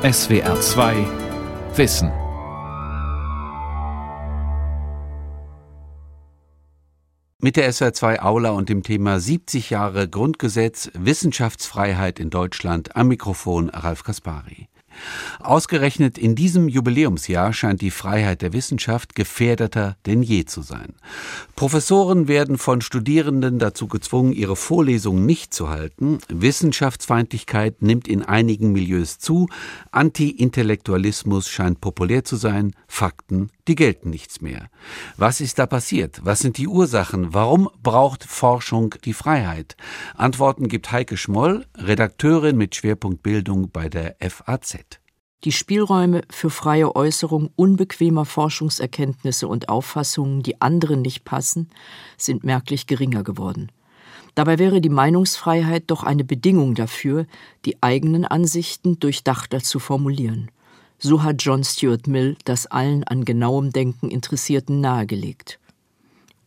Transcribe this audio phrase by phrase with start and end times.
[0.00, 0.94] SWR 2
[1.74, 2.12] Wissen.
[7.42, 13.08] Mit der SWR 2 Aula und dem Thema 70 Jahre Grundgesetz Wissenschaftsfreiheit in Deutschland am
[13.08, 14.68] Mikrofon Ralf Kaspari.
[15.40, 20.94] Ausgerechnet in diesem Jubiläumsjahr scheint die Freiheit der Wissenschaft gefährdeter denn je zu sein.
[21.56, 26.18] Professoren werden von Studierenden dazu gezwungen, ihre Vorlesungen nicht zu halten.
[26.28, 29.48] Wissenschaftsfeindlichkeit nimmt in einigen Milieus zu.
[29.90, 32.74] Anti-Intellektualismus scheint populär zu sein.
[32.86, 34.70] Fakten, die gelten nichts mehr.
[35.16, 36.20] Was ist da passiert?
[36.24, 37.34] Was sind die Ursachen?
[37.34, 39.76] Warum braucht Forschung die Freiheit?
[40.16, 44.78] Antworten gibt Heike Schmoll, Redakteurin mit Schwerpunkt Bildung bei der FAZ.
[45.44, 51.68] Die Spielräume für freie Äußerung unbequemer Forschungserkenntnisse und Auffassungen, die anderen nicht passen,
[52.16, 53.70] sind merklich geringer geworden.
[54.34, 57.26] Dabei wäre die Meinungsfreiheit doch eine Bedingung dafür,
[57.64, 60.50] die eigenen Ansichten durchdachter zu formulieren.
[60.98, 65.58] So hat John Stuart Mill das allen an genauem Denken Interessierten nahegelegt.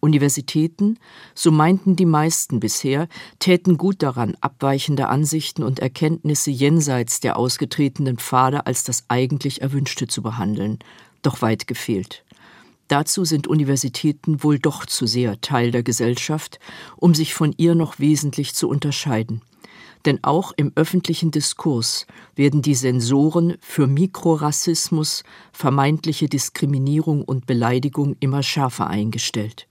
[0.01, 0.97] Universitäten,
[1.35, 3.07] so meinten die meisten bisher,
[3.39, 10.07] täten gut daran, abweichende Ansichten und Erkenntnisse jenseits der ausgetretenen Pfade als das eigentlich Erwünschte
[10.07, 10.79] zu behandeln,
[11.21, 12.25] doch weit gefehlt.
[12.87, 16.59] Dazu sind Universitäten wohl doch zu sehr Teil der Gesellschaft,
[16.97, 19.41] um sich von ihr noch wesentlich zu unterscheiden.
[20.05, 28.41] Denn auch im öffentlichen Diskurs werden die Sensoren für Mikrorassismus, vermeintliche Diskriminierung und Beleidigung immer
[28.41, 29.67] schärfer eingestellt.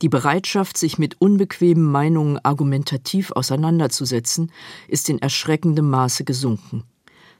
[0.00, 4.52] Die Bereitschaft, sich mit unbequemen Meinungen argumentativ auseinanderzusetzen,
[4.86, 6.84] ist in erschreckendem Maße gesunken.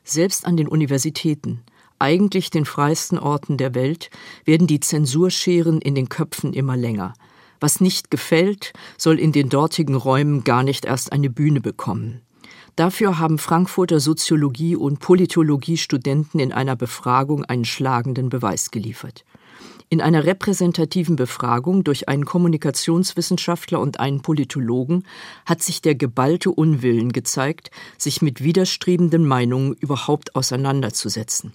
[0.02, 1.62] Selbst an den Universitäten,
[2.00, 4.10] eigentlich den freiesten Orten der Welt,
[4.44, 7.14] werden die Zensurscheren in den Köpfen immer länger.
[7.60, 12.20] Was nicht gefällt, soll in den dortigen Räumen gar nicht erst eine Bühne bekommen.
[12.76, 19.24] Dafür haben Frankfurter Soziologie- und Politologiestudenten in einer Befragung einen schlagenden Beweis geliefert.
[19.90, 25.04] In einer repräsentativen Befragung durch einen Kommunikationswissenschaftler und einen Politologen
[25.46, 31.52] hat sich der geballte Unwillen gezeigt, sich mit widerstrebenden Meinungen überhaupt auseinanderzusetzen.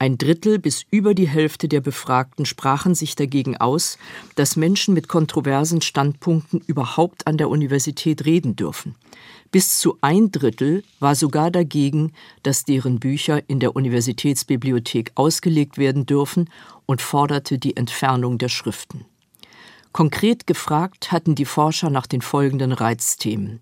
[0.00, 3.98] Ein Drittel bis über die Hälfte der Befragten sprachen sich dagegen aus,
[4.36, 8.94] dass Menschen mit kontroversen Standpunkten überhaupt an der Universität reden dürfen.
[9.50, 12.12] Bis zu ein Drittel war sogar dagegen,
[12.44, 16.48] dass deren Bücher in der Universitätsbibliothek ausgelegt werden dürfen
[16.86, 19.04] und forderte die Entfernung der Schriften.
[19.90, 23.60] Konkret gefragt hatten die Forscher nach den folgenden Reizthemen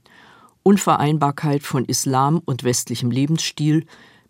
[0.63, 3.87] Unvereinbarkeit von Islam und westlichem Lebensstil,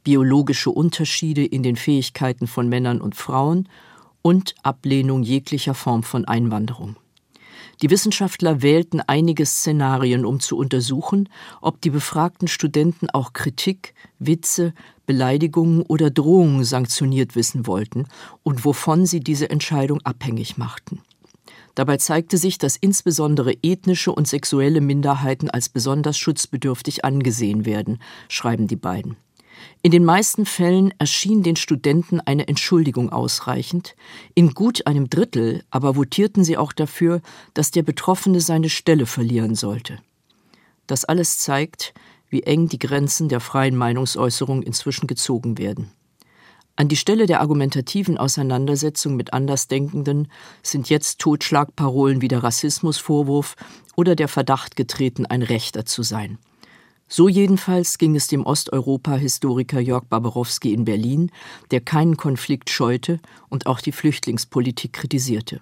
[0.06, 3.68] biologische Unterschiede in den Fähigkeiten von Männern und Frauen
[4.22, 6.94] und Ablehnung jeglicher Form von Einwanderung.
[7.82, 11.28] Die Wissenschaftler wählten einige Szenarien, um zu untersuchen,
[11.60, 14.74] ob die befragten Studenten auch Kritik, Witze,
[15.06, 18.06] Beleidigungen oder Drohungen sanktioniert wissen wollten
[18.44, 21.00] und wovon sie diese Entscheidung abhängig machten.
[21.74, 28.68] Dabei zeigte sich, dass insbesondere ethnische und sexuelle Minderheiten als besonders schutzbedürftig angesehen werden, schreiben
[28.68, 29.16] die beiden.
[29.82, 33.94] In den meisten Fällen erschien den Studenten eine Entschuldigung ausreichend,
[34.34, 37.20] in gut einem Drittel aber votierten sie auch dafür,
[37.54, 39.98] dass der Betroffene seine Stelle verlieren sollte.
[40.86, 41.94] Das alles zeigt,
[42.28, 45.90] wie eng die Grenzen der freien Meinungsäußerung inzwischen gezogen werden.
[46.78, 50.30] An die Stelle der argumentativen Auseinandersetzung mit Andersdenkenden
[50.62, 53.56] sind jetzt Totschlagparolen wie der Rassismusvorwurf
[53.96, 56.38] oder der Verdacht getreten, ein Rechter zu sein.
[57.08, 61.30] So jedenfalls ging es dem Osteuropa-Historiker Jörg Barbarowski in Berlin,
[61.70, 65.60] der keinen Konflikt scheute und auch die Flüchtlingspolitik kritisierte.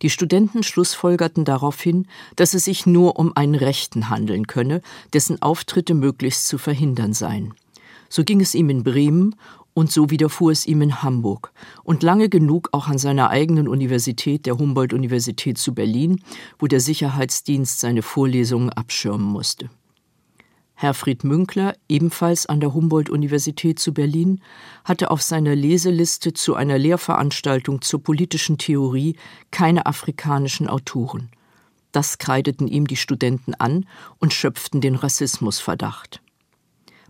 [0.00, 4.80] Die Studenten schlussfolgerten daraufhin, dass es sich nur um einen Rechten handeln könne,
[5.12, 7.54] dessen Auftritte möglichst zu verhindern seien.
[8.08, 9.36] So ging es ihm in Bremen
[9.74, 11.52] und so widerfuhr es ihm in Hamburg
[11.82, 16.22] und lange genug auch an seiner eigenen Universität, der Humboldt-Universität zu Berlin,
[16.58, 19.68] wo der Sicherheitsdienst seine Vorlesungen abschirmen musste.
[20.74, 24.40] Herfried Münkler, ebenfalls an der Humboldt-Universität zu Berlin,
[24.84, 29.16] hatte auf seiner Leseliste zu einer Lehrveranstaltung zur politischen Theorie
[29.50, 31.30] keine afrikanischen Autoren.
[31.92, 33.86] Das kreideten ihm die Studenten an
[34.18, 36.20] und schöpften den Rassismusverdacht.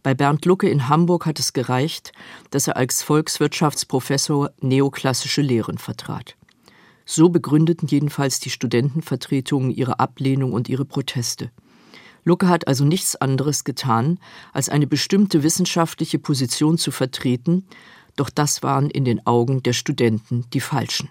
[0.02, 2.12] Bei Bernd Lucke in Hamburg hat es gereicht,
[2.50, 6.36] dass er als Volkswirtschaftsprofessor neoklassische Lehren vertrat.
[7.06, 11.50] So begründeten jedenfalls die Studentenvertretungen ihre Ablehnung und ihre Proteste.
[12.24, 14.18] Lucke hat also nichts anderes getan,
[14.52, 17.64] als eine bestimmte wissenschaftliche Position zu vertreten,
[18.16, 21.10] doch das waren in den Augen der Studenten die falschen.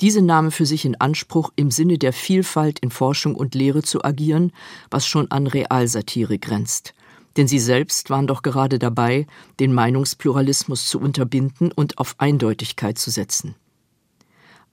[0.00, 4.04] Diese nahmen für sich in Anspruch, im Sinne der Vielfalt in Forschung und Lehre zu
[4.04, 4.52] agieren,
[4.90, 6.94] was schon an Realsatire grenzt.
[7.36, 9.26] Denn sie selbst waren doch gerade dabei,
[9.60, 13.54] den Meinungspluralismus zu unterbinden und auf Eindeutigkeit zu setzen.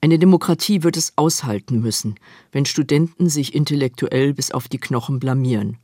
[0.01, 2.15] Eine Demokratie wird es aushalten müssen,
[2.53, 5.77] wenn Studenten sich intellektuell bis auf die Knochen blamieren.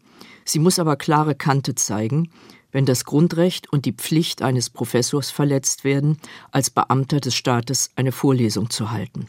[0.45, 2.29] Sie muss aber klare Kante zeigen,
[2.71, 6.17] wenn das Grundrecht und die Pflicht eines Professors verletzt werden,
[6.51, 9.27] als Beamter des Staates eine Vorlesung zu halten.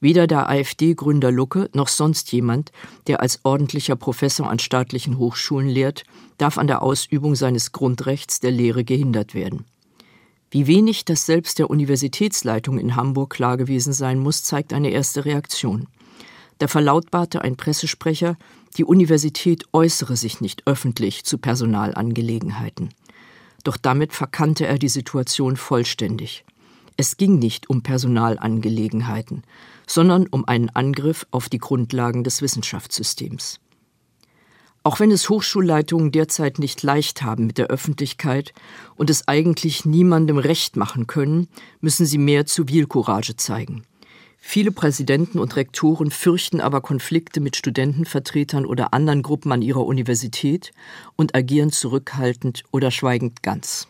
[0.00, 2.72] Weder der AfD-Gründer Lucke noch sonst jemand,
[3.06, 6.04] der als ordentlicher Professor an staatlichen Hochschulen lehrt,
[6.38, 9.64] darf an der Ausübung seines Grundrechts der Lehre gehindert werden.
[10.52, 15.24] Wie wenig das selbst der Universitätsleitung in Hamburg klar gewesen sein muss, zeigt eine erste
[15.24, 15.88] Reaktion.
[16.58, 18.36] Da verlautbarte ein Pressesprecher,
[18.76, 22.90] die Universität äußere sich nicht öffentlich zu Personalangelegenheiten.
[23.64, 26.44] Doch damit verkannte er die Situation vollständig.
[26.98, 29.44] Es ging nicht um Personalangelegenheiten,
[29.86, 33.58] sondern um einen Angriff auf die Grundlagen des Wissenschaftssystems.
[34.84, 38.52] Auch wenn es Hochschulleitungen derzeit nicht leicht haben mit der Öffentlichkeit
[38.96, 41.48] und es eigentlich niemandem recht machen können,
[41.80, 43.84] müssen sie mehr Zivilcourage zeigen.
[44.44, 50.72] Viele Präsidenten und Rektoren fürchten aber Konflikte mit Studentenvertretern oder anderen Gruppen an ihrer Universität
[51.14, 53.86] und agieren zurückhaltend oder schweigend ganz.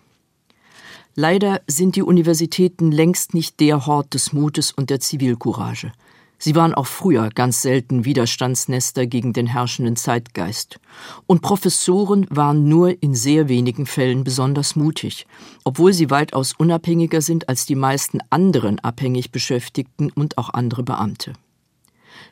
[1.15, 5.93] Leider sind die Universitäten längst nicht der Hort des Mutes und der Zivilcourage.
[6.45, 10.81] Sie waren auch früher ganz selten Widerstandsnester gegen den herrschenden Zeitgeist.
[11.29, 15.29] Und Professoren waren nur in sehr wenigen Fällen besonders mutig,
[15.63, 21.35] obwohl sie weitaus unabhängiger sind als die meisten anderen abhängig Beschäftigten und auch andere Beamte.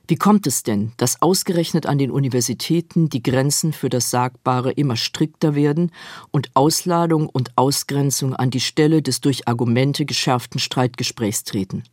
[0.09, 4.97] Wie kommt es denn, dass ausgerechnet an den Universitäten die Grenzen für das Sagbare immer
[4.97, 5.93] strikter werden
[6.33, 11.85] und Ausladung und Ausgrenzung an die Stelle des durch Argumente geschärften Streitgesprächs treten?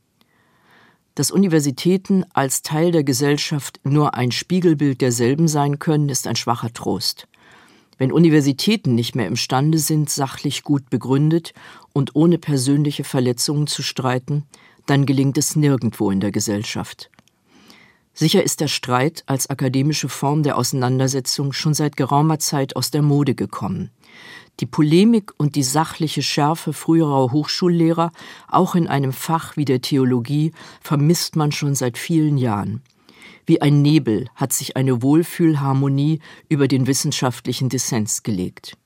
[1.18, 6.72] Dass Universitäten als Teil der Gesellschaft nur ein Spiegelbild derselben sein können, ist ein schwacher
[6.72, 7.28] Trost.
[7.98, 11.56] Wenn Universitäten nicht mehr imstande sind, sachlich gut begründet
[11.92, 14.44] und ohne persönliche Verletzungen zu streiten,
[14.86, 17.10] dann gelingt es nirgendwo in der Gesellschaft.
[18.14, 23.02] Sicher ist der Streit als akademische Form der Auseinandersetzung schon seit geraumer Zeit aus der
[23.02, 23.90] Mode gekommen.
[24.60, 28.12] Die Polemik und die sachliche Schärfe früherer Hochschullehrer,
[28.48, 30.52] auch in einem Fach wie der Theologie,
[30.82, 32.82] vermisst man schon seit vielen Jahren.
[33.46, 36.20] Wie ein Nebel hat sich eine Wohlfühlharmonie
[36.50, 38.78] über den wissenschaftlichen Dissens gelegt.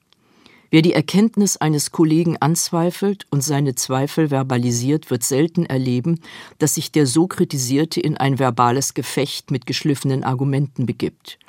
[0.72, 6.20] Wer die Erkenntnis eines Kollegen anzweifelt und seine Zweifel verbalisiert, wird selten erleben,
[6.60, 11.40] dass sich der so Kritisierte in ein verbales Gefecht mit geschliffenen Argumenten begibt.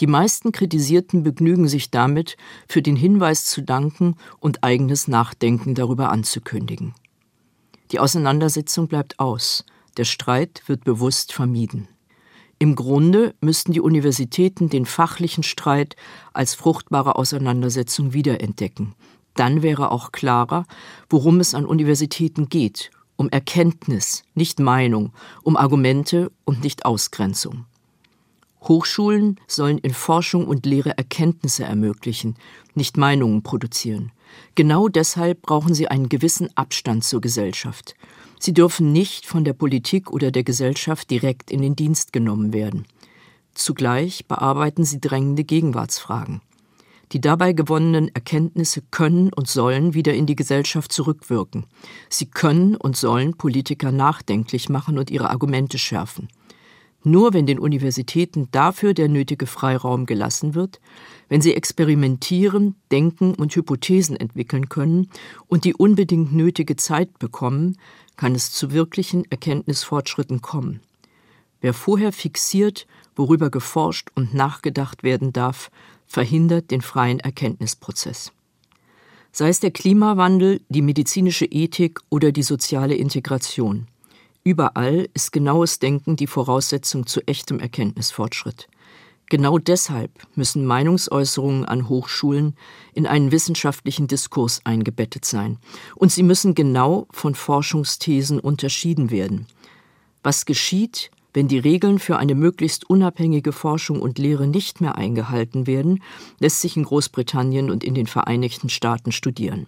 [0.00, 2.36] Die meisten Kritisierten begnügen sich damit,
[2.68, 6.94] für den Hinweis zu danken und eigenes Nachdenken darüber anzukündigen.
[7.92, 9.64] Die Auseinandersetzung bleibt aus,
[9.96, 11.88] der Streit wird bewusst vermieden.
[12.58, 15.94] Im Grunde müssten die Universitäten den fachlichen Streit
[16.32, 18.94] als fruchtbare Auseinandersetzung wiederentdecken.
[19.34, 20.64] Dann wäre auch klarer,
[21.10, 25.12] worum es an Universitäten geht, um Erkenntnis, nicht Meinung,
[25.42, 27.66] um Argumente und nicht Ausgrenzung.
[28.68, 32.36] Hochschulen sollen in Forschung und Lehre Erkenntnisse ermöglichen,
[32.74, 34.12] nicht Meinungen produzieren.
[34.54, 37.94] Genau deshalb brauchen sie einen gewissen Abstand zur Gesellschaft.
[38.38, 42.86] Sie dürfen nicht von der Politik oder der Gesellschaft direkt in den Dienst genommen werden.
[43.54, 46.42] Zugleich bearbeiten sie drängende Gegenwartsfragen.
[47.12, 51.64] Die dabei gewonnenen Erkenntnisse können und sollen wieder in die Gesellschaft zurückwirken.
[52.10, 56.28] Sie können und sollen Politiker nachdenklich machen und ihre Argumente schärfen.
[57.08, 60.80] Nur wenn den Universitäten dafür der nötige Freiraum gelassen wird,
[61.28, 65.08] wenn sie experimentieren, denken und Hypothesen entwickeln können
[65.46, 67.78] und die unbedingt nötige Zeit bekommen,
[68.16, 70.80] kann es zu wirklichen Erkenntnisfortschritten kommen.
[71.60, 75.70] Wer vorher fixiert, worüber geforscht und nachgedacht werden darf,
[76.08, 78.32] verhindert den freien Erkenntnisprozess.
[79.30, 83.86] Sei es der Klimawandel, die medizinische Ethik oder die soziale Integration.
[84.46, 88.68] Überall ist genaues Denken die Voraussetzung zu echtem Erkenntnisfortschritt.
[89.28, 92.54] Genau deshalb müssen Meinungsäußerungen an Hochschulen
[92.94, 95.58] in einen wissenschaftlichen Diskurs eingebettet sein.
[95.96, 99.48] Und sie müssen genau von Forschungsthesen unterschieden werden.
[100.22, 105.66] Was geschieht, wenn die Regeln für eine möglichst unabhängige Forschung und Lehre nicht mehr eingehalten
[105.66, 106.04] werden,
[106.38, 109.66] lässt sich in Großbritannien und in den Vereinigten Staaten studieren.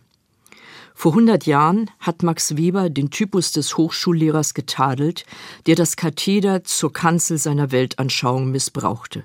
[1.01, 5.25] Vor 100 Jahren hat Max Weber den Typus des Hochschullehrers getadelt,
[5.67, 9.23] der das Katheder zur Kanzel seiner Weltanschauung missbrauchte.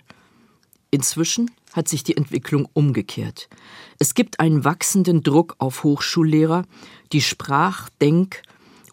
[0.91, 3.49] Inzwischen hat sich die Entwicklung umgekehrt.
[3.97, 6.65] Es gibt einen wachsenden Druck auf Hochschullehrer,
[7.11, 8.43] die Sprach-, Denk-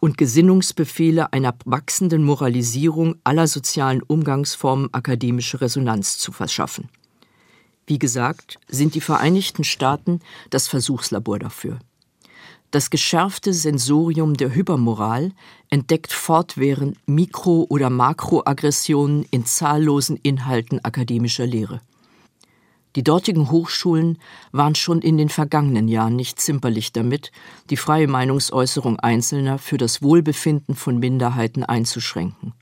[0.00, 6.88] und Gesinnungsbefehle einer wachsenden Moralisierung aller sozialen Umgangsformen akademische Resonanz zu verschaffen.
[7.86, 11.78] Wie gesagt, sind die Vereinigten Staaten das Versuchslabor dafür.
[12.70, 15.32] Das geschärfte Sensorium der Hypermoral
[15.70, 21.80] entdeckt fortwährend Mikro- oder Makroaggressionen in zahllosen Inhalten akademischer Lehre.
[22.96, 24.18] Die dortigen Hochschulen
[24.52, 27.32] waren schon in den vergangenen Jahren nicht zimperlich damit,
[27.70, 32.52] die freie Meinungsäußerung Einzelner für das Wohlbefinden von Minderheiten einzuschränken.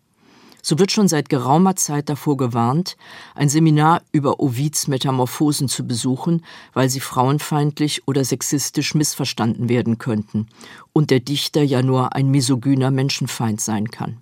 [0.62, 2.96] So wird schon seit geraumer Zeit davor gewarnt,
[3.34, 10.48] ein Seminar über Ovids Metamorphosen zu besuchen, weil sie frauenfeindlich oder sexistisch missverstanden werden könnten
[10.92, 14.18] und der Dichter ja nur ein misogyner Menschenfeind sein kann.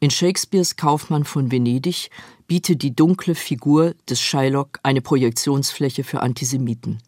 [0.00, 2.10] In Shakespeares Kaufmann von Venedig
[2.46, 6.98] bietet die dunkle Figur des Shylock eine Projektionsfläche für Antisemiten.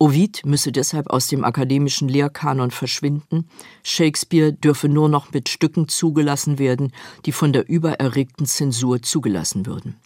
[0.00, 3.48] Ovid müsse deshalb aus dem akademischen Lehrkanon verschwinden,
[3.82, 6.92] Shakespeare dürfe nur noch mit Stücken zugelassen werden,
[7.26, 9.96] die von der übererregten Zensur zugelassen würden.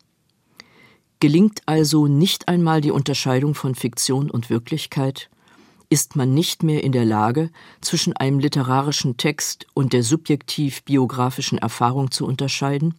[1.21, 5.29] Gelingt also nicht einmal die Unterscheidung von Fiktion und Wirklichkeit,
[5.91, 7.51] ist man nicht mehr in der Lage,
[7.83, 12.95] zwischen einem literarischen Text und der subjektiv biografischen Erfahrung zu unterscheiden?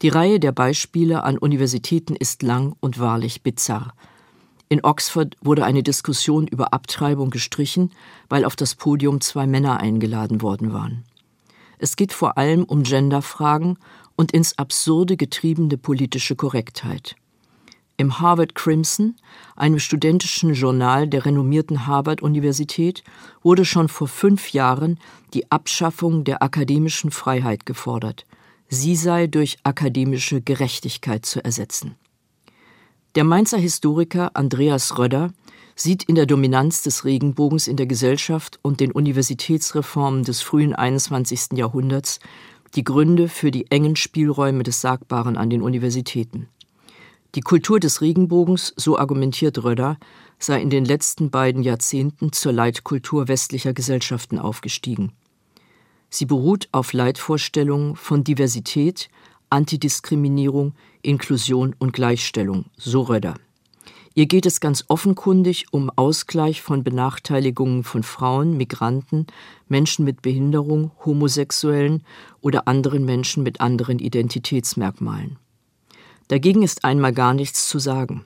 [0.00, 3.94] Die Reihe der Beispiele an Universitäten ist lang und wahrlich bizarr.
[4.68, 7.92] In Oxford wurde eine Diskussion über Abtreibung gestrichen,
[8.28, 11.04] weil auf das Podium zwei Männer eingeladen worden waren.
[11.78, 13.78] Es geht vor allem um Genderfragen
[14.16, 17.16] und ins Absurde getriebene politische Korrektheit.
[17.98, 19.14] Im Harvard Crimson,
[19.54, 23.02] einem studentischen Journal der renommierten Harvard-Universität,
[23.42, 24.98] wurde schon vor fünf Jahren
[25.32, 28.26] die Abschaffung der akademischen Freiheit gefordert.
[28.68, 31.94] Sie sei durch akademische Gerechtigkeit zu ersetzen.
[33.16, 35.32] Der Mainzer Historiker Andreas Röder
[35.74, 41.52] sieht in der Dominanz des Regenbogens in der Gesellschaft und den Universitätsreformen des frühen 21.
[41.54, 42.20] Jahrhunderts
[42.74, 46.50] die Gründe für die engen Spielräume des Sagbaren an den Universitäten.
[47.34, 49.96] Die Kultur des Regenbogens, so argumentiert Röder,
[50.38, 55.12] sei in den letzten beiden Jahrzehnten zur Leitkultur westlicher Gesellschaften aufgestiegen.
[56.10, 59.08] Sie beruht auf Leitvorstellungen von Diversität,
[59.50, 63.34] Antidiskriminierung, Inklusion und Gleichstellung, so Röder.
[64.14, 69.26] Ihr geht es ganz offenkundig um Ausgleich von Benachteiligungen von Frauen, Migranten,
[69.68, 72.02] Menschen mit Behinderung, Homosexuellen
[72.40, 75.38] oder anderen Menschen mit anderen Identitätsmerkmalen.
[76.28, 78.24] Dagegen ist einmal gar nichts zu sagen.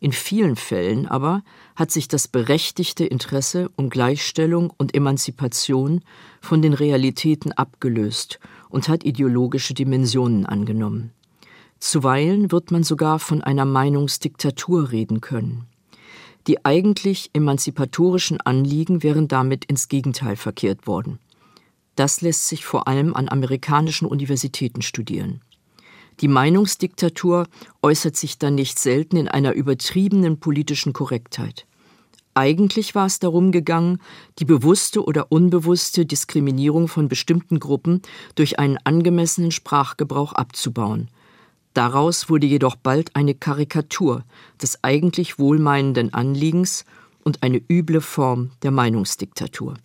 [0.00, 1.42] In vielen Fällen aber
[1.74, 6.02] hat sich das berechtigte Interesse um Gleichstellung und Emanzipation
[6.40, 11.12] von den Realitäten abgelöst und hat ideologische Dimensionen angenommen.
[11.78, 15.66] Zuweilen wird man sogar von einer Meinungsdiktatur reden können.
[16.46, 21.18] Die eigentlich emanzipatorischen Anliegen wären damit ins Gegenteil verkehrt worden.
[21.96, 25.40] Das lässt sich vor allem an amerikanischen Universitäten studieren.
[26.20, 27.46] Die Meinungsdiktatur
[27.82, 31.66] äußert sich dann nicht selten in einer übertriebenen politischen Korrektheit.
[32.36, 33.98] Eigentlich war es darum gegangen,
[34.38, 38.02] die bewusste oder unbewusste Diskriminierung von bestimmten Gruppen
[38.34, 41.08] durch einen angemessenen Sprachgebrauch abzubauen.
[41.72, 44.22] Daraus wurde jedoch bald eine Karikatur
[44.60, 46.84] des eigentlich wohlmeinenden Anliegens
[47.24, 49.78] und eine üble Form der Meinungsdiktatur.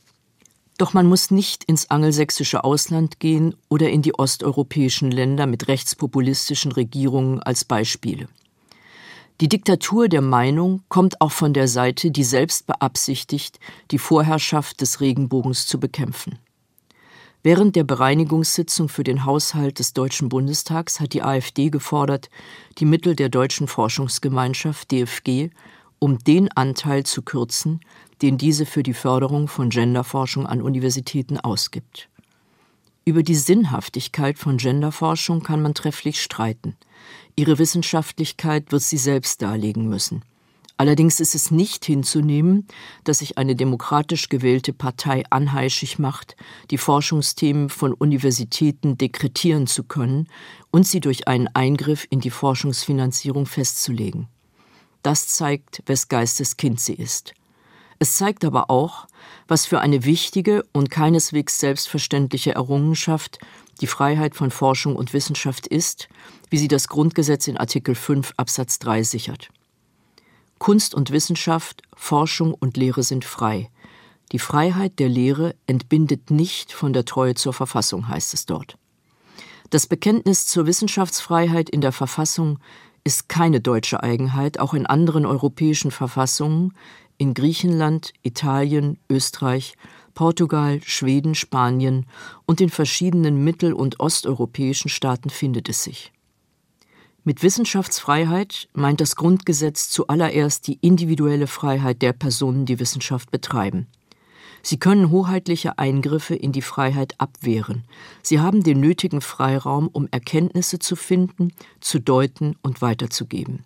[0.78, 6.74] Doch man muss nicht ins angelsächsische Ausland gehen oder in die osteuropäischen Länder mit rechtspopulistischen
[6.74, 8.28] Regierungen als Beispiele.
[9.42, 15.02] Die Diktatur der Meinung kommt auch von der Seite, die selbst beabsichtigt, die Vorherrschaft des
[15.02, 16.38] Regenbogens zu bekämpfen.
[17.42, 22.30] Während der Bereinigungssitzung für den Haushalt des Deutschen Bundestags hat die AfD gefordert,
[22.78, 25.50] die Mittel der Deutschen Forschungsgemeinschaft DFG
[25.98, 27.80] um den Anteil zu kürzen,
[28.22, 32.10] den diese für die Förderung von Genderforschung an Universitäten ausgibt.
[33.04, 36.76] Über die Sinnhaftigkeit von Genderforschung kann man trefflich streiten.
[37.36, 40.24] Ihre Wissenschaftlichkeit wird sie selbst darlegen müssen.
[40.78, 42.68] Allerdings ist es nicht hinzunehmen,
[43.04, 46.36] dass sich eine demokratisch gewählte Partei anheischig macht,
[46.70, 50.28] die Forschungsthemen von Universitäten dekretieren zu können
[50.72, 54.28] und sie durch einen Eingriff in die Forschungsfinanzierung festzulegen.
[55.04, 57.34] Das zeigt, wes Geistes Kind sie ist.
[58.02, 59.06] Es zeigt aber auch,
[59.48, 63.38] was für eine wichtige und keineswegs selbstverständliche Errungenschaft
[63.80, 66.10] die Freiheit von Forschung und Wissenschaft ist,
[66.50, 69.50] wie sie das Grundgesetz in Artikel 5 Absatz 3 sichert.
[70.58, 73.70] Kunst und Wissenschaft, Forschung und Lehre sind frei.
[74.32, 78.80] Die Freiheit der Lehre entbindet nicht von der Treue zur Verfassung, heißt es dort.
[79.70, 82.58] Das Bekenntnis zur Wissenschaftsfreiheit in der Verfassung
[83.04, 86.74] ist keine deutsche Eigenheit, auch in anderen europäischen Verfassungen,
[87.22, 89.76] in Griechenland, Italien, Österreich,
[90.16, 92.08] Portugal, Schweden, Spanien
[92.48, 96.12] und in verschiedenen mittel- und osteuropäischen Staaten findet es sich.
[97.24, 103.86] Mit Wissenschaftsfreiheit meint das Grundgesetz zuallererst die individuelle Freiheit der Personen, die Wissenschaft betreiben.
[104.64, 107.84] Sie können hoheitliche Eingriffe in die Freiheit abwehren.
[108.24, 113.64] Sie haben den nötigen Freiraum, um Erkenntnisse zu finden, zu deuten und weiterzugeben.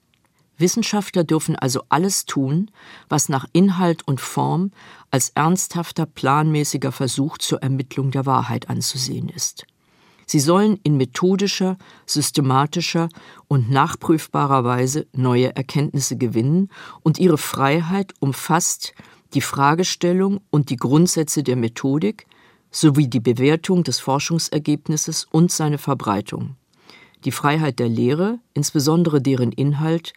[0.58, 2.72] Wissenschaftler dürfen also alles tun,
[3.10, 4.72] was nach Inhalt und Form
[5.12, 9.66] als ernsthafter, planmäßiger Versuch zur Ermittlung der Wahrheit anzusehen ist.
[10.28, 13.10] Sie sollen in methodischer, systematischer
[13.48, 16.70] und nachprüfbarer Weise neue Erkenntnisse gewinnen,
[17.04, 18.94] und ihre Freiheit umfasst
[19.34, 22.26] die Fragestellung und die Grundsätze der Methodik
[22.72, 26.56] sowie die Bewertung des Forschungsergebnisses und seine Verbreitung.
[27.24, 30.14] Die Freiheit der Lehre, insbesondere deren Inhalt,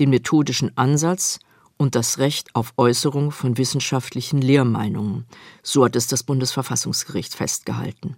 [0.00, 1.38] den methodischen Ansatz
[1.76, 5.26] und das Recht auf Äußerung von wissenschaftlichen Lehrmeinungen,
[5.62, 8.16] so hat es das Bundesverfassungsgericht festgehalten.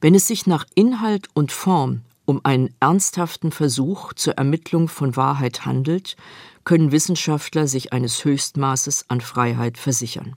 [0.00, 5.66] Wenn es sich nach Inhalt und Form um einen ernsthaften Versuch zur Ermittlung von Wahrheit
[5.66, 6.16] handelt,
[6.64, 10.36] können Wissenschaftler sich eines Höchstmaßes an Freiheit versichern.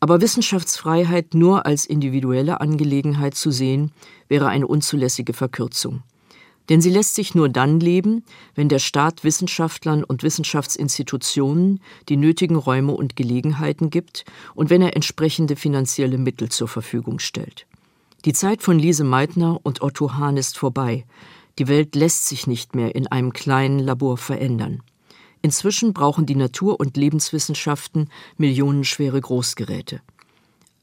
[0.00, 3.92] Aber Wissenschaftsfreiheit nur als individuelle Angelegenheit zu sehen,
[4.26, 6.02] wäre eine unzulässige Verkürzung.
[6.68, 12.56] Denn sie lässt sich nur dann leben, wenn der Staat Wissenschaftlern und Wissenschaftsinstitutionen die nötigen
[12.56, 17.66] Räume und Gelegenheiten gibt und wenn er entsprechende finanzielle Mittel zur Verfügung stellt.
[18.24, 21.04] Die Zeit von Lise Meitner und Otto Hahn ist vorbei.
[21.58, 24.82] Die Welt lässt sich nicht mehr in einem kleinen Labor verändern.
[25.42, 30.00] Inzwischen brauchen die Natur- und Lebenswissenschaften millionenschwere Großgeräte.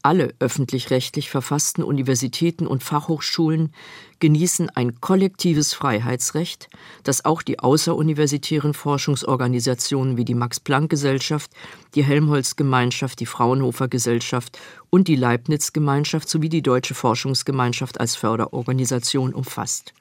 [0.02, 3.74] Alle öffentlich-rechtlich verfassten Universitäten und Fachhochschulen
[4.18, 6.70] genießen ein kollektives Freiheitsrecht,
[7.04, 11.50] das auch die außeruniversitären Forschungsorganisationen wie die Max-Planck-Gesellschaft,
[11.94, 19.92] die Helmholtz-Gemeinschaft, die Fraunhofer-Gesellschaft und die Leibniz-Gemeinschaft sowie die Deutsche Forschungsgemeinschaft als Förderorganisation umfasst.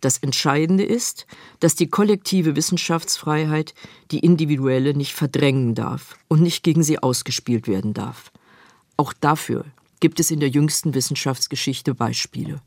[0.00, 1.26] Das Entscheidende ist,
[1.60, 3.74] dass die kollektive Wissenschaftsfreiheit
[4.10, 8.30] die individuelle nicht verdrängen darf und nicht gegen sie ausgespielt werden darf.
[8.96, 9.64] Auch dafür
[10.00, 12.60] gibt es in der jüngsten Wissenschaftsgeschichte Beispiele.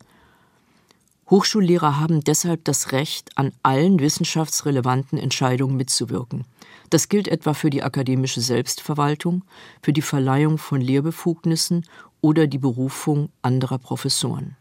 [1.29, 6.45] Hochschullehrer haben deshalb das Recht, an allen wissenschaftsrelevanten Entscheidungen mitzuwirken.
[6.89, 9.43] Das gilt etwa für die akademische Selbstverwaltung,
[9.81, 11.85] für die Verleihung von Lehrbefugnissen
[12.21, 14.55] oder die Berufung anderer Professoren.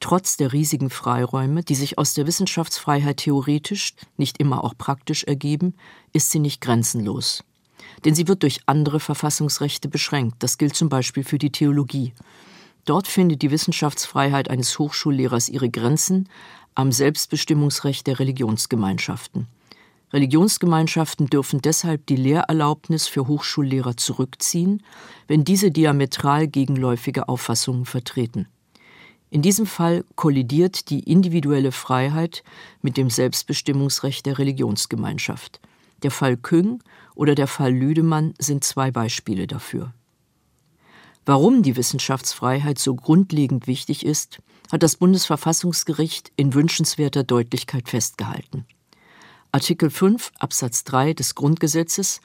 [0.00, 5.74] Trotz der riesigen Freiräume, die sich aus der Wissenschaftsfreiheit theoretisch, nicht immer auch praktisch ergeben,
[6.12, 7.44] ist sie nicht grenzenlos
[8.04, 10.36] denn sie wird durch andere Verfassungsrechte beschränkt.
[10.42, 12.12] Das gilt zum Beispiel für die Theologie.
[12.84, 16.28] Dort findet die Wissenschaftsfreiheit eines Hochschullehrers ihre Grenzen
[16.74, 19.48] am Selbstbestimmungsrecht der Religionsgemeinschaften.
[20.12, 24.82] Religionsgemeinschaften dürfen deshalb die Lehrerlaubnis für Hochschullehrer zurückziehen,
[25.26, 28.46] wenn diese diametral gegenläufige Auffassungen vertreten.
[29.30, 32.44] In diesem Fall kollidiert die individuelle Freiheit
[32.82, 35.60] mit dem Selbstbestimmungsrecht der Religionsgemeinschaft.
[36.04, 36.82] Der Fall Küng
[37.16, 39.92] oder der Fall Lüdemann sind zwei Beispiele dafür.
[41.24, 44.38] Warum die Wissenschaftsfreiheit so grundlegend wichtig ist,
[44.70, 48.64] hat das Bundesverfassungsgericht in wünschenswerter Deutlichkeit festgehalten.
[49.50, 52.20] Artikel 5 Absatz 3 des Grundgesetzes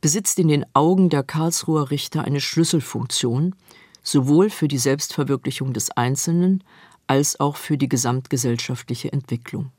[0.00, 3.56] besitzt in den Augen der Karlsruher Richter eine Schlüsselfunktion,
[4.02, 6.62] sowohl für die Selbstverwirklichung des Einzelnen
[7.06, 9.70] als auch für die gesamtgesellschaftliche Entwicklung.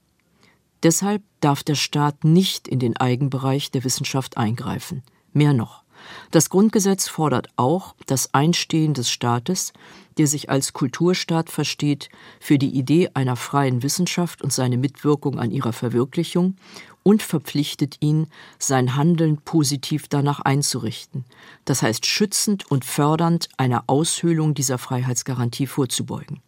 [0.83, 5.03] Deshalb darf der Staat nicht in den Eigenbereich der Wissenschaft eingreifen.
[5.33, 5.83] Mehr noch.
[6.31, 9.73] Das Grundgesetz fordert auch das Einstehen des Staates,
[10.17, 12.09] der sich als Kulturstaat versteht,
[12.39, 16.55] für die Idee einer freien Wissenschaft und seine Mitwirkung an ihrer Verwirklichung
[17.03, 21.25] und verpflichtet ihn, sein Handeln positiv danach einzurichten,
[21.65, 26.41] das heißt schützend und fördernd einer Aushöhlung dieser Freiheitsgarantie vorzubeugen.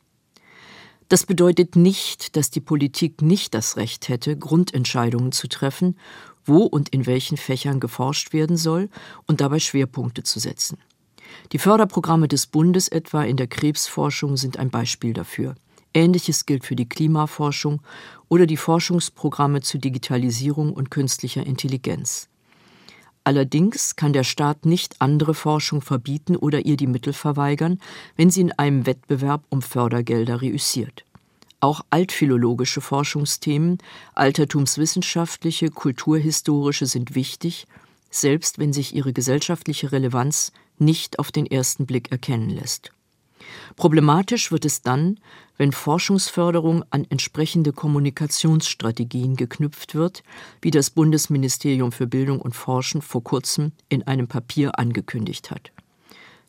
[1.09, 5.97] Das bedeutet nicht, dass die Politik nicht das Recht hätte, Grundentscheidungen zu treffen,
[6.43, 8.89] wo und in welchen Fächern geforscht werden soll
[9.25, 10.77] und dabei Schwerpunkte zu setzen.
[11.51, 15.55] Die Förderprogramme des Bundes etwa in der Krebsforschung sind ein Beispiel dafür.
[15.93, 17.81] Ähnliches gilt für die Klimaforschung
[18.29, 22.29] oder die Forschungsprogramme zu Digitalisierung und künstlicher Intelligenz.
[23.27, 27.81] Allerdings kann der Staat nicht andere Forschung verbieten oder ihr die Mittel verweigern,
[28.15, 31.03] wenn sie in einem Wettbewerb um Fördergelder reüssiert.
[31.59, 33.79] Auch altphilologische Forschungsthemen,
[34.15, 37.67] altertumswissenschaftliche, kulturhistorische sind wichtig,
[38.09, 42.93] selbst wenn sich ihre gesellschaftliche Relevanz nicht auf den ersten Blick erkennen lässt.
[43.75, 45.19] Problematisch wird es dann,
[45.57, 50.23] wenn Forschungsförderung an entsprechende Kommunikationsstrategien geknüpft wird,
[50.61, 55.71] wie das Bundesministerium für Bildung und Forschen vor kurzem in einem Papier angekündigt hat.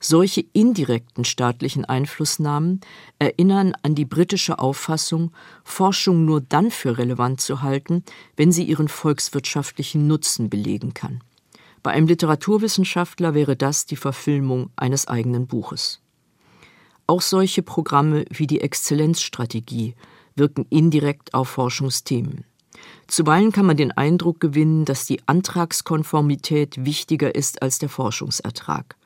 [0.00, 2.80] Solche indirekten staatlichen Einflussnahmen
[3.18, 5.32] erinnern an die britische Auffassung,
[5.64, 8.04] Forschung nur dann für relevant zu halten,
[8.37, 11.20] wenn sie ihren volkswirtschaftlichen Nutzen belegen kann.
[11.82, 16.00] Bei einem Literaturwissenschaftler wäre das die Verfilmung eines eigenen Buches.
[17.11, 19.94] Auch solche Programme wie die Exzellenzstrategie
[20.37, 22.44] wirken indirekt auf Forschungsthemen.
[23.07, 28.97] Zuweilen kann man den Eindruck gewinnen, dass die Antragskonformität wichtiger ist als der Forschungsertrag.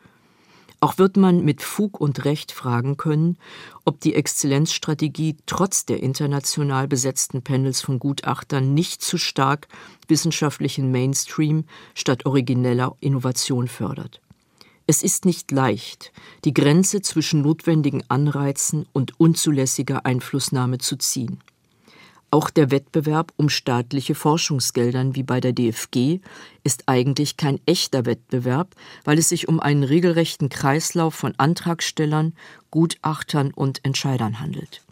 [0.81, 3.39] Auch wird man mit Fug und Recht fragen können,
[3.85, 9.69] ob die Exzellenzstrategie trotz der international besetzten Panels von Gutachtern nicht zu stark
[10.09, 14.22] wissenschaftlichen Mainstream statt origineller Innovation fördert.
[14.93, 16.13] Es ist nicht leicht,
[16.45, 21.39] die Grenze zwischen notwendigen Anreizen und unzulässiger Einflussnahme zu ziehen.
[22.31, 26.21] Auch der Wettbewerb um staatliche Forschungsgeldern wie bei der DFG
[26.63, 28.75] ist eigentlich kein echter Wettbewerb,
[29.05, 32.35] weil es sich um einen regelrechten Kreislauf von Antragstellern,
[32.71, 34.83] Gutachtern und Entscheidern handelt.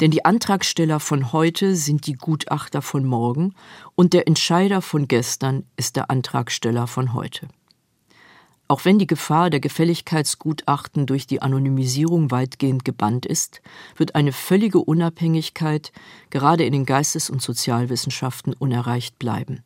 [0.00, 3.54] Denn die Antragsteller von heute sind die Gutachter von morgen
[3.94, 7.48] und der Entscheider von gestern ist der Antragsteller von heute.
[8.70, 13.62] Auch wenn die Gefahr der Gefälligkeitsgutachten durch die Anonymisierung weitgehend gebannt ist,
[13.96, 15.90] wird eine völlige Unabhängigkeit
[16.30, 19.64] gerade in den Geistes- und Sozialwissenschaften unerreicht bleiben.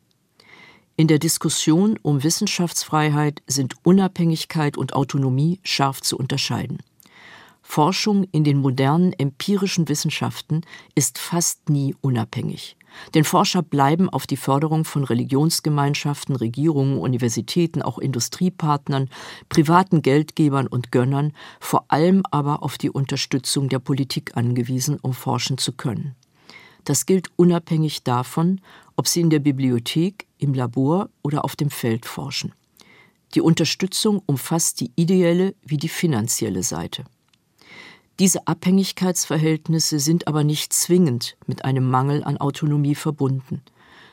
[0.95, 6.79] In der Diskussion um Wissenschaftsfreiheit sind Unabhängigkeit und Autonomie scharf zu unterscheiden.
[7.61, 10.61] Forschung in den modernen empirischen Wissenschaften
[10.95, 12.75] ist fast nie unabhängig.
[13.13, 19.09] Denn Forscher bleiben auf die Förderung von Religionsgemeinschaften, Regierungen, Universitäten, auch Industriepartnern,
[19.49, 25.57] privaten Geldgebern und Gönnern, vor allem aber auf die Unterstützung der Politik angewiesen, um forschen
[25.57, 26.15] zu können.
[26.83, 28.61] Das gilt unabhängig davon,
[28.95, 32.53] ob sie in der Bibliothek, im Labor oder auf dem Feld forschen.
[33.33, 37.03] Die Unterstützung umfasst die ideelle wie die finanzielle Seite.
[38.19, 43.61] Diese Abhängigkeitsverhältnisse sind aber nicht zwingend mit einem Mangel an Autonomie verbunden.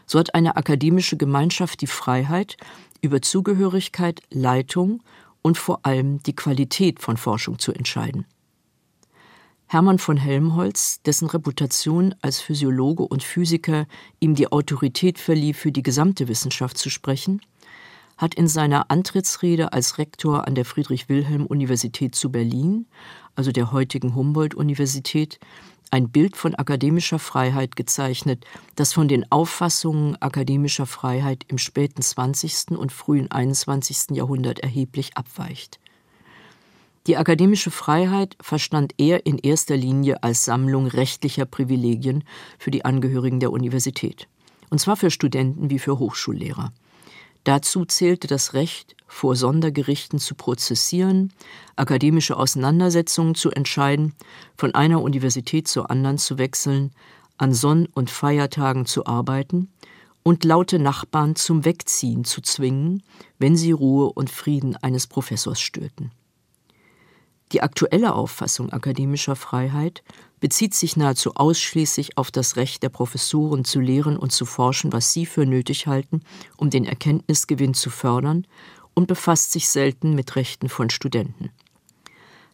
[0.06, 2.56] So hat eine akademische Gemeinschaft die Freiheit,
[3.00, 5.02] über Zugehörigkeit, Leitung
[5.40, 8.26] und vor allem die Qualität von Forschung zu entscheiden.
[9.66, 13.86] Hermann von Helmholtz, dessen Reputation als Physiologe und Physiker
[14.20, 17.40] ihm die Autorität verlieh, für die gesamte Wissenschaft zu sprechen,
[18.22, 22.86] hat in seiner Antrittsrede als Rektor an der Friedrich-Wilhelm-Universität zu Berlin
[23.34, 25.38] also der heutigen Humboldt-Universität,
[25.90, 32.78] ein Bild von akademischer Freiheit gezeichnet, das von den Auffassungen akademischer Freiheit im späten 20.
[32.78, 34.16] und frühen 21.
[34.16, 35.78] Jahrhundert erheblich abweicht.
[37.06, 42.24] Die akademische Freiheit verstand er in erster Linie als Sammlung rechtlicher Privilegien
[42.58, 44.28] für die Angehörigen der Universität,
[44.70, 46.72] und zwar für Studenten wie für Hochschullehrer.
[47.44, 51.32] Dazu zählte das Recht, vor Sondergerichten zu prozessieren,
[51.76, 54.14] akademische Auseinandersetzungen zu entscheiden,
[54.56, 56.92] von einer Universität zur anderen zu wechseln,
[57.36, 59.70] an Sonn- und Feiertagen zu arbeiten
[60.22, 63.02] und laute Nachbarn zum Wegziehen zu zwingen,
[63.38, 66.12] wenn sie Ruhe und Frieden eines Professors störten.
[67.52, 70.02] Die aktuelle Auffassung akademischer Freiheit
[70.40, 75.12] bezieht sich nahezu ausschließlich auf das Recht der Professoren zu lehren und zu forschen, was
[75.12, 76.20] sie für nötig halten,
[76.56, 78.46] um den Erkenntnisgewinn zu fördern,
[78.94, 81.50] und befasst sich selten mit Rechten von Studenten.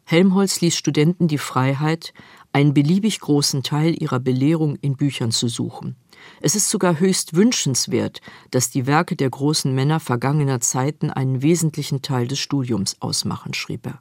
[0.05, 2.15] Helmholtz ließ Studenten die Freiheit,
[2.53, 5.97] einen beliebig großen Teil ihrer Belehrung in Büchern zu suchen.
[6.41, 12.03] Es ist sogar höchst wünschenswert, dass die Werke der großen Männer vergangener Zeiten einen wesentlichen
[12.03, 14.01] Teil des Studiums ausmachen, schrieb er.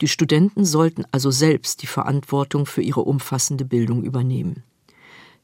[0.00, 4.62] Die Studenten sollten also selbst die Verantwortung für ihre umfassende Bildung übernehmen.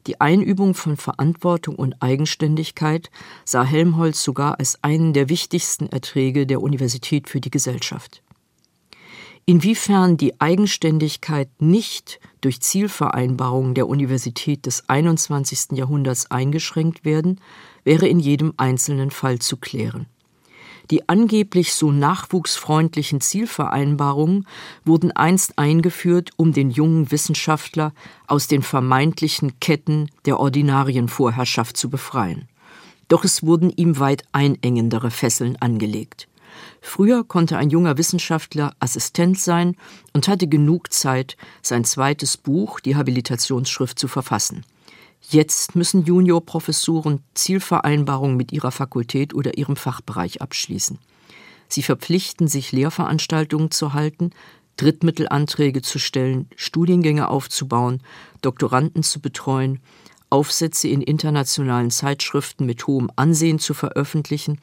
[0.06, 3.11] Die Einübung von Verantwortung und Eigenständigkeit
[3.44, 8.22] sah Helmholtz sogar als einen der wichtigsten Erträge der Universität für die Gesellschaft.
[9.44, 15.72] Inwiefern die Eigenständigkeit nicht durch Zielvereinbarungen der Universität des 21.
[15.72, 17.40] Jahrhunderts eingeschränkt werden,
[17.82, 20.06] wäre in jedem einzelnen Fall zu klären.
[20.90, 24.46] Die angeblich so nachwuchsfreundlichen Zielvereinbarungen
[24.85, 27.92] wurden einst eingeführt, um den jungen Wissenschaftler
[28.27, 32.48] aus den vermeintlichen Ketten der Ordinarienvorherrschaft zu befreien.
[33.09, 36.29] Doch es wurden ihm weit einengendere Fesseln angelegt.
[36.81, 39.77] Früher konnte ein junger Wissenschaftler Assistent sein
[40.12, 44.64] und hatte genug Zeit, sein zweites Buch, die Habilitationsschrift, zu verfassen.
[45.20, 50.98] Jetzt müssen Juniorprofessoren Zielvereinbarungen mit ihrer Fakultät oder ihrem Fachbereich abschließen.
[51.68, 54.31] Sie verpflichten sich, Lehrveranstaltungen zu halten,
[54.76, 58.02] Drittmittelanträge zu stellen, Studiengänge aufzubauen,
[58.40, 59.81] Doktoranden zu betreuen,
[60.31, 64.61] Aufsätze in internationalen Zeitschriften mit hohem Ansehen zu veröffentlichen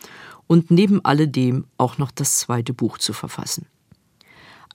[0.48, 3.68] und neben alledem auch noch das zweite Buch zu verfassen.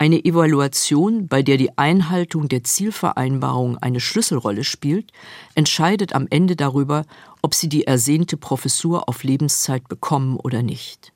[0.01, 5.13] Eine Evaluation, bei der die Einhaltung der Zielvereinbarung eine Schlüsselrolle spielt,
[5.55, 7.05] entscheidet am Ende darüber,
[7.43, 11.13] ob sie die ersehnte Professur auf Lebenszeit bekommen oder nicht.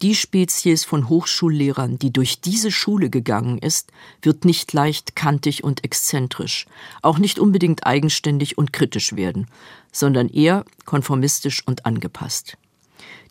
[0.00, 3.90] Die Spezies von Hochschullehrern, die durch diese Schule gegangen ist,
[4.22, 6.66] wird nicht leicht kantig und exzentrisch,
[7.02, 9.48] auch nicht unbedingt eigenständig und kritisch werden,
[9.90, 12.58] sondern eher konformistisch und angepasst.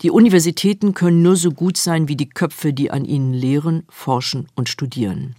[0.02, 4.46] Die Universitäten können nur so gut sein wie die Köpfe, die an ihnen lehren, forschen
[4.54, 5.34] und studieren.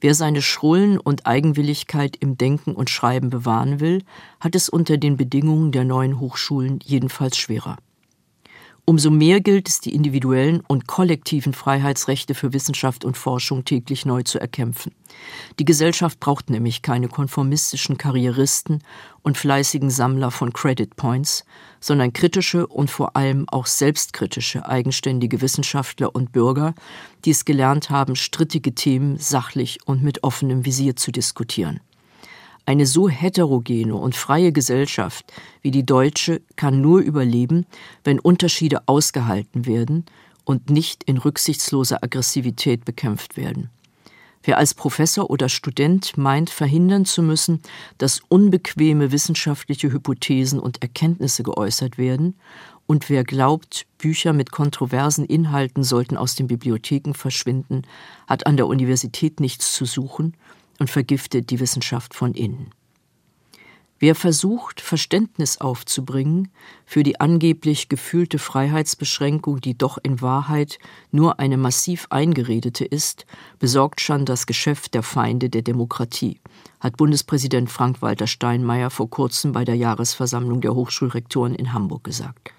[0.00, 4.04] Wer seine Schrullen und Eigenwilligkeit im Denken und Schreiben bewahren will,
[4.38, 7.78] hat es unter den Bedingungen der neuen Hochschulen jedenfalls schwerer.
[8.88, 14.22] Umso mehr gilt es, die individuellen und kollektiven Freiheitsrechte für Wissenschaft und Forschung täglich neu
[14.22, 14.92] zu erkämpfen.
[15.58, 18.84] Die Gesellschaft braucht nämlich keine konformistischen Karrieristen
[19.22, 21.44] und fleißigen Sammler von Credit Points,
[21.80, 26.72] sondern kritische und vor allem auch selbstkritische, eigenständige Wissenschaftler und Bürger,
[27.24, 31.80] die es gelernt haben, strittige Themen sachlich und mit offenem Visier zu diskutieren.
[32.68, 37.64] Eine so heterogene und freie Gesellschaft wie die deutsche kann nur überleben,
[38.02, 40.04] wenn Unterschiede ausgehalten werden
[40.44, 43.70] und nicht in rücksichtsloser Aggressivität bekämpft werden.
[44.42, 47.62] Wer als Professor oder Student meint, verhindern zu müssen,
[47.98, 52.34] dass unbequeme wissenschaftliche Hypothesen und Erkenntnisse geäußert werden,
[52.88, 57.82] und wer glaubt, Bücher mit kontroversen Inhalten sollten aus den Bibliotheken verschwinden,
[58.28, 60.34] hat an der Universität nichts zu suchen
[60.78, 62.70] und vergiftet die Wissenschaft von innen.
[63.98, 66.48] Wer versucht, Verständnis aufzubringen
[66.84, 70.78] für die angeblich gefühlte Freiheitsbeschränkung, die doch in Wahrheit
[71.12, 73.24] nur eine massiv eingeredete ist,
[73.58, 76.40] besorgt schon das Geschäft der Feinde der Demokratie,
[76.78, 82.52] hat Bundespräsident Frank-Walter Steinmeier vor kurzem bei der Jahresversammlung der Hochschulrektoren in Hamburg gesagt.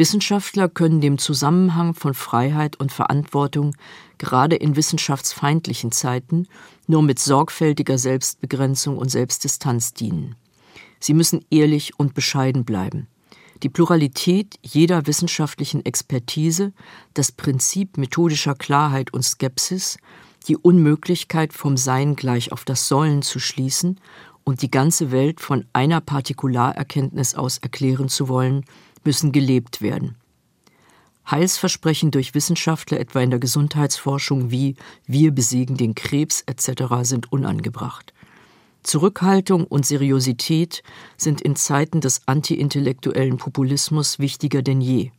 [0.00, 3.76] Wissenschaftler können dem Zusammenhang von Freiheit und Verantwortung
[4.16, 6.46] gerade in wissenschaftsfeindlichen Zeiten
[6.86, 10.36] nur mit sorgfältiger Selbstbegrenzung und Selbstdistanz dienen.
[11.00, 13.08] Sie müssen ehrlich und bescheiden bleiben.
[13.62, 16.72] Die Pluralität jeder wissenschaftlichen Expertise,
[17.12, 19.98] das Prinzip methodischer Klarheit und Skepsis,
[20.48, 24.00] die Unmöglichkeit vom Sein gleich auf das Sollen zu schließen
[24.44, 28.64] und die ganze Welt von einer Partikularerkenntnis aus erklären zu wollen,
[29.04, 30.16] müssen gelebt werden.
[31.30, 36.94] Heilsversprechen durch Wissenschaftler etwa in der Gesundheitsforschung wie wir besiegen den Krebs etc.
[37.02, 38.12] sind unangebracht.
[38.82, 40.82] Zurückhaltung und Seriosität
[41.16, 45.10] sind in Zeiten des antiintellektuellen Populismus wichtiger denn je.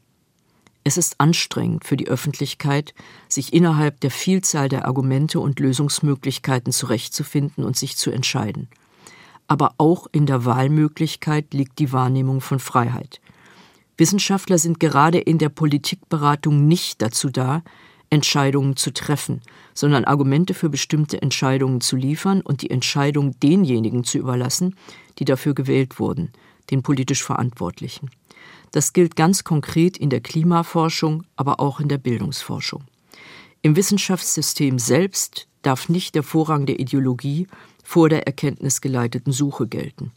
[0.84, 2.96] Es ist anstrengend für die Öffentlichkeit,
[3.28, 8.68] sich innerhalb der Vielzahl der Argumente und Lösungsmöglichkeiten zurechtzufinden und sich zu entscheiden.
[9.48, 13.22] Aber auch in der Wahlmöglichkeit liegt die Wahrnehmung von Freiheit.
[14.02, 17.62] Wissenschaftler sind gerade in der Politikberatung nicht dazu da,
[18.10, 19.42] Entscheidungen zu treffen,
[19.76, 24.76] sondern Argumente für bestimmte Entscheidungen zu liefern und die Entscheidung denjenigen zu überlassen,
[25.20, 26.32] die dafür gewählt wurden,
[26.72, 28.10] den politisch Verantwortlichen.
[28.72, 32.86] Das gilt ganz konkret in der Klimaforschung, aber auch in der Bildungsforschung.
[33.62, 37.46] Im Wissenschaftssystem selbst darf nicht der Vorrang der Ideologie
[37.84, 40.12] vor der erkenntnisgeleiteten Suche gelten.